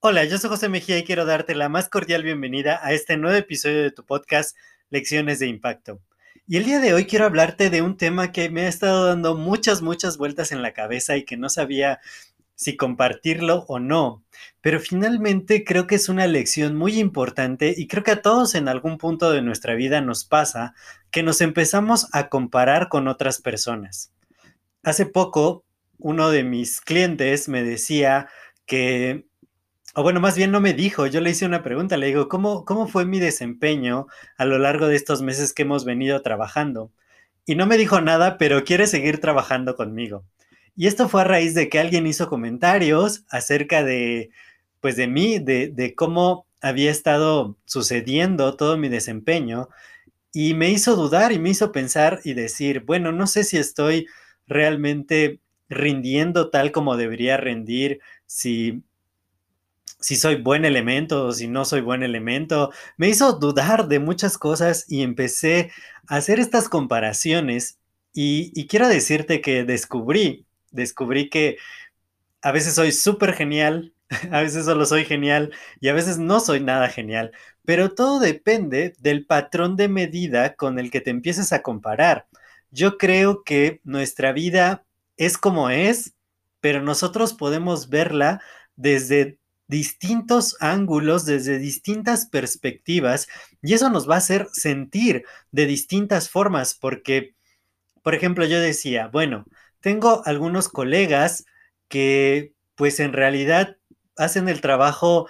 [0.00, 3.36] Hola, yo soy José Mejía y quiero darte la más cordial bienvenida a este nuevo
[3.36, 4.56] episodio de tu podcast
[4.90, 6.00] Lecciones de Impacto.
[6.46, 9.34] Y el día de hoy quiero hablarte de un tema que me ha estado dando
[9.34, 11.98] muchas, muchas vueltas en la cabeza y que no sabía
[12.54, 14.22] si compartirlo o no.
[14.60, 18.68] Pero finalmente creo que es una lección muy importante y creo que a todos en
[18.68, 20.74] algún punto de nuestra vida nos pasa
[21.10, 24.12] que nos empezamos a comparar con otras personas.
[24.84, 25.64] Hace poco,
[25.98, 28.28] uno de mis clientes me decía
[28.64, 29.27] que
[29.98, 32.64] o bueno, más bien no me dijo, yo le hice una pregunta, le digo, ¿cómo,
[32.64, 36.92] ¿cómo fue mi desempeño a lo largo de estos meses que hemos venido trabajando?
[37.46, 40.24] Y no me dijo nada, pero quiere seguir trabajando conmigo.
[40.76, 44.30] Y esto fue a raíz de que alguien hizo comentarios acerca de,
[44.80, 49.68] pues de mí, de, de cómo había estado sucediendo todo mi desempeño
[50.32, 54.06] y me hizo dudar y me hizo pensar y decir, bueno, no sé si estoy
[54.46, 58.84] realmente rindiendo tal como debería rendir, si
[60.00, 62.72] si soy buen elemento o si no soy buen elemento.
[62.96, 65.70] Me hizo dudar de muchas cosas y empecé
[66.08, 67.78] a hacer estas comparaciones
[68.20, 71.58] y, quiero decirte que descubrí, descubrí que
[72.42, 73.94] a veces soy súper genial,
[74.32, 77.32] a veces solo soy genial y a veces no soy nada genial,
[77.64, 82.26] pero todo depende del patrón de medida con el que te empieces a comparar.
[82.70, 84.84] Yo creo que nuestra vida
[85.16, 86.14] es como es,
[86.60, 88.40] pero nosotros podemos verla
[88.76, 93.28] desde distintos ángulos, desde distintas perspectivas,
[93.62, 97.34] y eso nos va a hacer sentir de distintas formas, porque,
[98.02, 99.44] por ejemplo, yo decía, bueno,
[99.80, 101.44] tengo algunos colegas
[101.88, 103.76] que pues en realidad
[104.16, 105.28] hacen el trabajo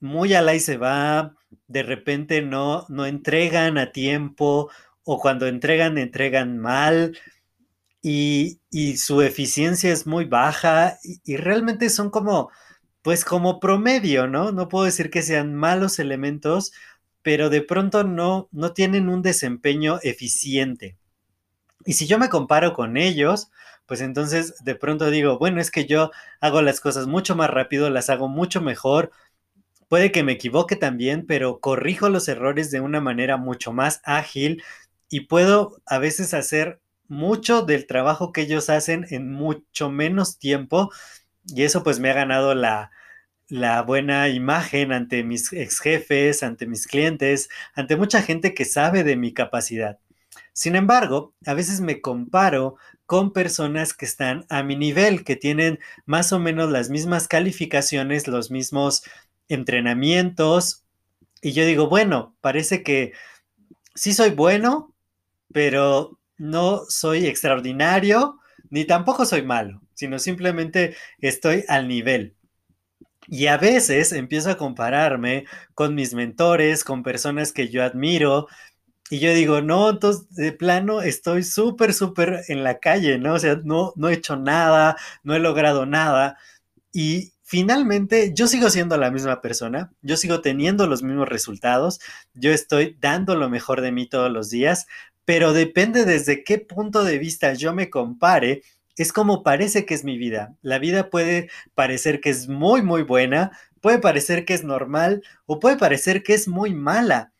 [0.00, 1.34] muy a la y se va,
[1.66, 4.70] de repente no, no entregan a tiempo
[5.02, 7.18] o cuando entregan, entregan mal
[8.02, 8.60] y,
[8.98, 12.50] su eficiencia es muy baja y realmente son como
[13.04, 14.50] pues como promedio, ¿no?
[14.50, 16.72] No puedo decir que sean malos elementos,
[17.20, 20.96] pero de pronto no, no tienen un desempeño eficiente.
[21.84, 23.50] Y si yo me comparo con ellos,
[23.84, 27.90] pues entonces de pronto digo, bueno, es que yo hago las cosas mucho más rápido,
[27.90, 29.10] las hago mucho mejor.
[29.88, 34.62] Puede que me equivoque también, pero corrijo los errores de una manera mucho más ágil
[35.10, 40.90] y puedo a veces hacer mucho del trabajo que ellos hacen en mucho menos tiempo
[41.46, 42.90] y eso pues me ha ganado la,
[43.86, 49.16] buena imagen ante mis ex jefes, ante mis clientes, ante mucha gente que sabe de
[49.16, 49.98] mi capacidad.
[50.52, 55.78] Sin embargo, a veces me comparo con personas que están a mi nivel, que tienen
[56.06, 59.02] más o menos las mismas calificaciones, los mismos
[59.48, 60.84] entrenamientos.
[61.42, 63.12] Y yo digo, bueno, parece que
[63.94, 64.94] sí soy bueno,
[65.52, 68.40] pero no soy extraordinario,
[68.70, 72.36] ni tampoco soy malo sino simplemente estoy al nivel.
[73.26, 78.48] Y a veces empiezo a compararme con mis mentores, con personas que yo admiro,
[79.10, 83.34] y yo digo, no, entonces de plano estoy súper, súper en la calle, ¿no?
[83.34, 86.38] O sea, no, no he hecho nada, no he logrado nada.
[86.92, 92.00] Y finalmente yo sigo siendo la misma persona, yo sigo teniendo los mismos resultados,
[92.32, 94.86] yo estoy dando lo mejor de mí todos los días,
[95.26, 98.62] pero depende desde qué punto de vista yo me compare
[98.96, 100.54] es como parece que es mi vida.
[100.62, 103.50] La vida puede parecer que es muy, muy buena,
[103.80, 107.32] puede parecer que es normal o puede parecer que es muy mala,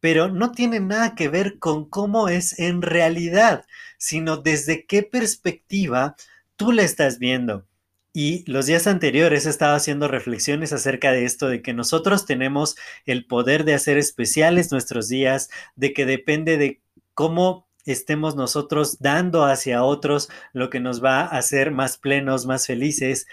[0.00, 3.64] pero no tiene nada que ver con cómo es en realidad,
[3.98, 6.16] sino desde qué perspectiva
[6.56, 7.66] tú la estás viendo.
[8.12, 12.76] Y los días anteriores he estado haciendo reflexiones acerca de esto, de que nosotros tenemos
[13.04, 16.80] el poder de hacer especiales nuestros días, de que depende de
[17.12, 22.66] cómo estemos nosotros dando hacia otros lo que nos va a hacer más plenos, más
[22.66, 23.26] felices,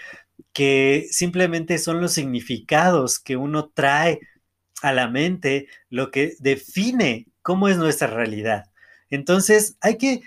[0.52, 4.20] que simplemente son los significados que uno trae
[4.82, 8.64] a la mente, lo que define cómo es nuestra realidad.
[9.10, 10.22] Entonces, hay que,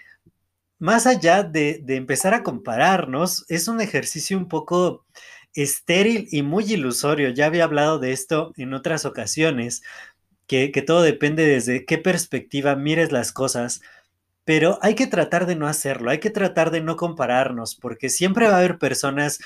[0.79, 5.05] más allá de, empezar a compararnos, es un ejercicio un poco
[5.53, 7.29] estéril y muy ilusorio.
[7.29, 9.83] Ya había hablado de esto en otras ocasiones,
[10.47, 13.81] que, que todo depende desde qué perspectiva mires las cosas
[14.47, 18.47] pero hay que tratar de no hacerlo, hay que tratar de no compararnos, porque siempre
[18.47, 19.39] va a haber personas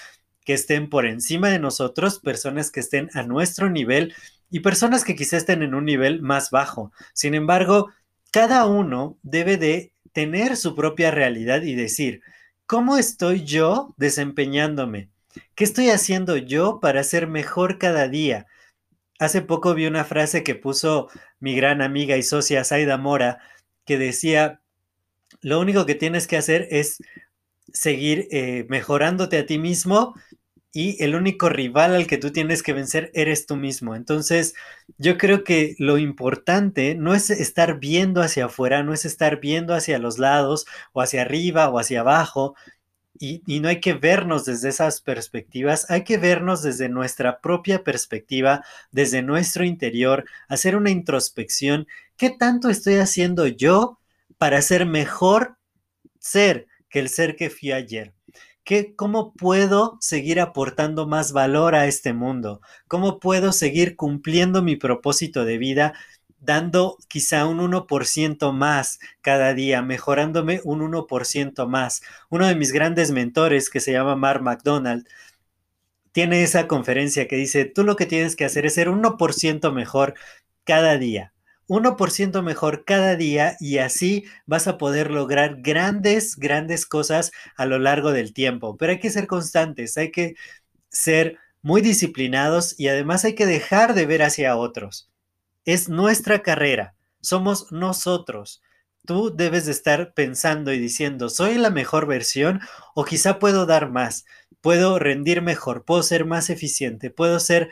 [0.45, 4.13] que estén por encima de nosotros, personas que estén a nuestro nivel
[4.51, 6.91] y personas que quizás estén en un nivel más bajo.
[7.13, 7.89] Sin embargo,
[8.29, 12.21] cada uno debe de tener su propia realidad y decir,
[12.67, 15.09] ¿cómo estoy yo desempeñándome?
[15.55, 18.45] ¿Qué estoy haciendo yo para ser mejor cada día?
[19.17, 21.09] Hace poco vi una frase que puso
[21.39, 23.39] mi gran amiga y socia Zaida Mora,
[23.83, 24.60] que decía,
[25.41, 26.97] lo único que tienes que hacer es
[27.73, 30.13] seguir eh, mejorándote a ti mismo
[30.73, 33.95] y el único rival al que tú tienes que vencer eres tú mismo.
[33.95, 34.53] Entonces,
[34.97, 39.73] yo creo que lo importante no es estar viendo hacia afuera, no es estar viendo
[39.73, 42.55] hacia los lados o hacia arriba o hacia abajo.
[43.19, 47.83] Y, y no hay que vernos desde esas perspectivas, hay que vernos desde nuestra propia
[47.83, 51.87] perspectiva, desde nuestro interior, hacer una introspección.
[52.17, 54.00] ¿Qué tanto estoy haciendo yo
[54.41, 55.59] para ser mejor
[56.17, 58.15] ser que el ser que fui ayer.
[58.63, 62.59] ¿Qué, ¿Cómo puedo seguir aportando más valor a este mundo?
[62.87, 65.93] ¿Cómo puedo seguir cumpliendo mi propósito de vida
[66.39, 72.01] dando quizá un 1% más cada día, mejorándome un 1% más?
[72.31, 75.07] Uno de mis grandes mentores, que se llama Mark McDonald,
[76.13, 80.15] tiene esa conferencia que dice, tú lo que tienes que hacer es ser 1% mejor
[80.63, 81.31] cada día.
[81.71, 87.79] 1% mejor cada día y así vas a poder lograr grandes, grandes cosas a lo
[87.79, 88.75] largo del tiempo.
[88.75, 90.35] Pero hay que ser constantes, hay que
[90.89, 95.09] ser muy disciplinados y además hay que dejar de ver hacia otros.
[95.63, 98.61] Es nuestra carrera, somos nosotros.
[99.05, 102.59] Tú debes de estar pensando y diciendo, soy la mejor versión
[102.95, 104.25] o quizá puedo dar más,
[104.59, 107.69] puedo rendir mejor, puedo ser más eficiente, puedo ser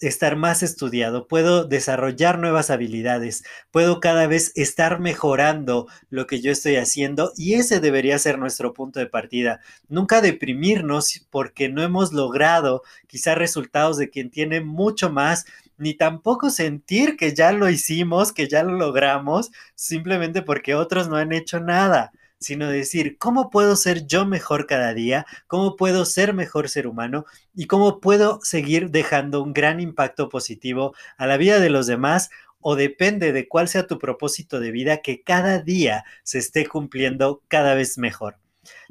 [0.00, 6.50] estar más estudiado, puedo desarrollar nuevas habilidades, puedo cada vez estar mejorando lo que yo
[6.50, 9.60] estoy haciendo y ese debería ser nuestro punto de partida.
[9.88, 15.46] Nunca deprimirnos porque no hemos logrado quizás resultados de quien tiene mucho más,
[15.78, 21.16] ni tampoco sentir que ya lo hicimos, que ya lo logramos, simplemente porque otros no
[21.16, 22.12] han hecho nada
[22.44, 25.26] sino decir, ¿cómo puedo ser yo mejor cada día?
[25.46, 27.24] ¿Cómo puedo ser mejor ser humano?
[27.54, 32.30] ¿Y cómo puedo seguir dejando un gran impacto positivo a la vida de los demás?
[32.60, 37.42] O depende de cuál sea tu propósito de vida, que cada día se esté cumpliendo
[37.48, 38.38] cada vez mejor.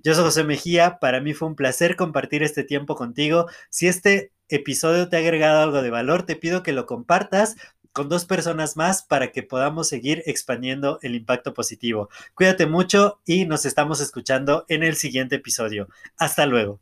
[0.04, 3.48] Yo soy José Mejía, para mí fue un placer compartir este tiempo contigo.
[3.70, 7.56] Si este episodio te ha agregado algo de valor, te pido que lo compartas
[7.94, 12.10] con dos personas más para que podamos seguir expandiendo el impacto positivo.
[12.34, 15.88] Cuídate mucho y nos estamos escuchando en el siguiente episodio.
[16.18, 16.80] Hasta luego.